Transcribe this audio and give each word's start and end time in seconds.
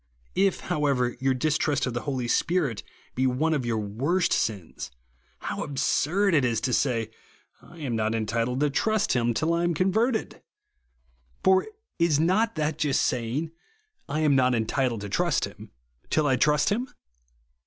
If, 0.33 0.61
however, 0.61 1.15
your 1.19 1.35
distrust 1.35 1.85
of 1.85 1.93
the 1.93 1.99
'B'.olj 1.99 2.27
Spirit 2.31 2.81
be 3.13 3.27
one 3.27 3.53
of 3.53 3.67
your 3.67 3.77
worst 3.77 4.33
sins; 4.33 4.89
how 5.41 5.61
absurd 5.63 6.33
it 6.33 6.43
is 6.43 6.59
to 6.61 6.73
say, 6.73 7.11
I 7.61 7.77
am 7.77 7.95
not 7.95 8.15
entitled 8.15 8.61
to 8.61 8.71
trust 8.71 9.13
him 9.13 9.31
tiU 9.35 9.53
I 9.53 9.63
am 9.63 9.75
con 9.75 9.91
TRUTH 9.91 10.07
OF 10.07 10.13
THE 10.13 10.19
GOSPEL. 10.19 10.19
89 10.25 10.27
verted! 10.27 10.43
For 11.43 11.67
is 11.99 12.19
not 12.19 12.55
that 12.55 12.79
just 12.79 13.05
sa}ing\ 13.05 13.51
I 14.09 14.21
am 14.21 14.35
not 14.35 14.55
entitled 14.55 15.01
to 15.01 15.09
trust 15.09 15.43
liim 15.43 15.69
till 16.09 16.25
I 16.25 16.35
trust 16.35 16.69
bim 16.69 16.87